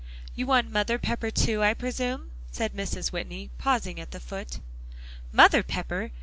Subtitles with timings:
[0.33, 3.11] "You want Mother Pepper too, I presume?" said Mrs.
[3.11, 4.57] Whitney, pausing at the foot.
[5.31, 6.09] "Mother Pepper?